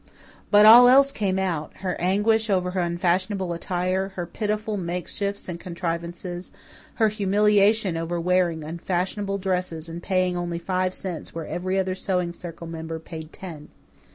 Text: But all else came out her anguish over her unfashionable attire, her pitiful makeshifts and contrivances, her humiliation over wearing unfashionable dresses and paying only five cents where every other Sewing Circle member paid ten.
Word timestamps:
But 0.49 0.65
all 0.65 0.87
else 0.87 1.11
came 1.11 1.37
out 1.37 1.77
her 1.81 1.95
anguish 2.01 2.49
over 2.49 2.71
her 2.71 2.79
unfashionable 2.79 3.53
attire, 3.53 4.07
her 4.15 4.25
pitiful 4.25 4.75
makeshifts 4.75 5.47
and 5.47 5.59
contrivances, 5.59 6.51
her 6.95 7.09
humiliation 7.09 7.95
over 7.95 8.19
wearing 8.19 8.63
unfashionable 8.63 9.37
dresses 9.37 9.87
and 9.87 10.01
paying 10.01 10.35
only 10.35 10.57
five 10.57 10.95
cents 10.95 11.35
where 11.35 11.45
every 11.45 11.77
other 11.77 11.93
Sewing 11.93 12.33
Circle 12.33 12.65
member 12.65 12.97
paid 12.97 13.31
ten. 13.31 13.69